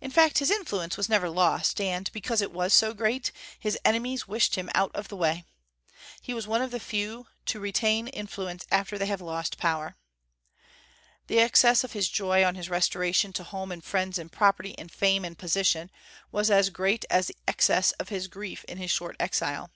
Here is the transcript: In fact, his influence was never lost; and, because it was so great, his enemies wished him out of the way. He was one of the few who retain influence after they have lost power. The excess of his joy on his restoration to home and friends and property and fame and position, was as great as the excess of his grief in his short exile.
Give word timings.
In 0.00 0.12
fact, 0.12 0.38
his 0.38 0.52
influence 0.52 0.96
was 0.96 1.08
never 1.08 1.28
lost; 1.28 1.80
and, 1.80 2.08
because 2.12 2.40
it 2.40 2.52
was 2.52 2.72
so 2.72 2.94
great, 2.94 3.32
his 3.58 3.76
enemies 3.84 4.28
wished 4.28 4.54
him 4.54 4.70
out 4.72 4.92
of 4.94 5.08
the 5.08 5.16
way. 5.16 5.44
He 6.22 6.32
was 6.32 6.46
one 6.46 6.62
of 6.62 6.70
the 6.70 6.78
few 6.78 7.26
who 7.52 7.58
retain 7.58 8.06
influence 8.06 8.68
after 8.70 8.96
they 8.96 9.06
have 9.06 9.20
lost 9.20 9.58
power. 9.58 9.96
The 11.26 11.40
excess 11.40 11.82
of 11.82 11.90
his 11.92 12.08
joy 12.08 12.44
on 12.44 12.54
his 12.54 12.70
restoration 12.70 13.32
to 13.32 13.42
home 13.42 13.72
and 13.72 13.82
friends 13.82 14.16
and 14.16 14.30
property 14.30 14.78
and 14.78 14.92
fame 14.92 15.24
and 15.24 15.36
position, 15.36 15.90
was 16.30 16.52
as 16.52 16.70
great 16.70 17.04
as 17.10 17.26
the 17.26 17.36
excess 17.48 17.90
of 17.98 18.10
his 18.10 18.28
grief 18.28 18.62
in 18.68 18.78
his 18.78 18.92
short 18.92 19.16
exile. 19.18 19.72